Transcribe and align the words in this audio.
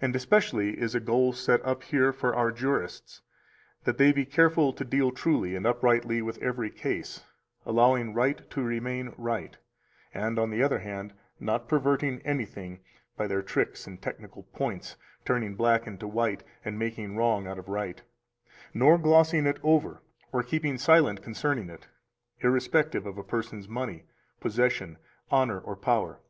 261 0.00 0.08
And 0.08 0.16
especially 0.16 0.80
is 0.80 0.94
a 0.94 0.98
goal 1.00 1.30
set 1.34 1.62
up 1.62 1.82
here 1.82 2.10
for 2.10 2.34
our 2.34 2.50
jurists 2.50 3.20
that 3.84 3.98
they 3.98 4.10
be 4.10 4.24
careful 4.24 4.72
to 4.72 4.82
deal 4.82 5.10
truly 5.10 5.54
and 5.54 5.66
uprightly 5.66 6.22
with 6.22 6.38
every 6.38 6.70
case, 6.70 7.22
allowing 7.66 8.14
right 8.14 8.48
to 8.48 8.62
remain 8.62 9.12
right, 9.18 9.58
and, 10.14 10.38
on 10.38 10.48
the 10.48 10.62
other 10.62 10.78
hand, 10.78 11.12
not 11.38 11.68
perverting 11.68 12.22
anything 12.24 12.80
[by 13.18 13.26
their 13.26 13.42
tricks 13.42 13.86
and 13.86 14.00
technical 14.00 14.44
points 14.54 14.96
turning 15.26 15.54
black 15.54 15.86
into 15.86 16.08
white 16.08 16.42
and 16.64 16.78
making 16.78 17.14
wrong 17.18 17.46
out 17.46 17.56
to 17.56 17.62
be 17.62 17.70
right], 17.72 18.02
nor 18.72 18.96
glossing 18.96 19.44
it 19.44 19.58
over 19.62 20.00
or 20.32 20.42
keeping 20.42 20.78
silent 20.78 21.20
concerning 21.22 21.68
it, 21.68 21.86
irrespective 22.40 23.04
of 23.04 23.18
a 23.18 23.22
person's 23.22 23.68
money, 23.68 24.04
possession, 24.40 24.96
honor, 25.30 25.60
or 25.60 25.76
power. 25.76 26.20